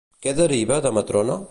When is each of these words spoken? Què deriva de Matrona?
Què 0.25 0.33
deriva 0.39 0.81
de 0.87 0.95
Matrona? 0.99 1.39